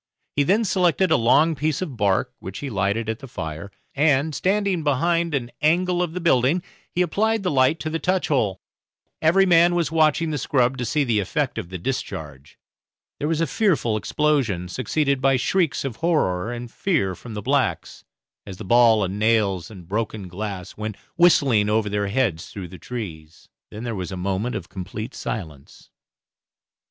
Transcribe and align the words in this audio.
He 0.35 0.41
then 0.41 0.65
selected 0.65 1.11
a 1.11 1.15
long 1.15 1.53
piece 1.53 1.79
of 1.79 1.95
bark, 1.95 2.33
which 2.39 2.57
he 2.57 2.71
lighted 2.71 3.07
at 3.07 3.19
the 3.19 3.27
fire, 3.27 3.69
and, 3.93 4.33
standing 4.33 4.83
behind 4.83 5.35
an 5.35 5.51
angle 5.61 6.01
of 6.01 6.13
the 6.13 6.19
building, 6.19 6.63
he 6.89 7.03
applied 7.03 7.43
the 7.43 7.51
light 7.51 7.79
to 7.81 7.89
the 7.91 7.99
touch 7.99 8.27
hole. 8.29 8.59
Every 9.21 9.45
man 9.45 9.75
was 9.75 9.91
watching 9.91 10.31
the 10.31 10.39
scrub 10.39 10.79
to 10.79 10.85
see 10.85 11.03
the 11.03 11.19
effect 11.19 11.59
of 11.59 11.69
the 11.69 11.77
discharge. 11.77 12.57
There 13.19 13.27
was 13.27 13.41
a 13.41 13.45
fearful 13.45 13.95
explosion, 13.95 14.67
succeeded 14.69 15.21
by 15.21 15.35
shrieks 15.37 15.85
of 15.85 15.97
horror 15.97 16.51
and 16.51 16.71
fear 16.71 17.13
from 17.13 17.35
the 17.35 17.41
blacks, 17.43 18.03
as 18.43 18.57
the 18.57 18.65
ball 18.65 19.03
and 19.03 19.19
nails 19.19 19.69
and 19.69 19.87
broken 19.87 20.27
glass 20.27 20.75
went 20.75 20.97
whistling 21.15 21.69
over 21.69 21.89
their 21.89 22.07
heads 22.07 22.49
through 22.49 22.69
the 22.69 22.79
trees. 22.79 23.49
Then 23.69 23.83
there 23.83 23.93
was 23.93 24.11
a 24.11 24.17
moment 24.17 24.55
of 24.55 24.67
complete 24.67 25.13
silence. 25.13 25.91